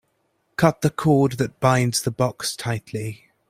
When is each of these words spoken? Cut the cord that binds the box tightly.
Cut 0.55 0.81
the 0.81 0.89
cord 0.89 1.33
that 1.33 1.59
binds 1.59 2.01
the 2.01 2.09
box 2.09 2.55
tightly. 2.55 3.25